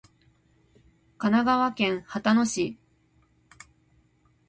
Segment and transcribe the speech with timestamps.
[1.19, 2.79] 神奈川県秦野市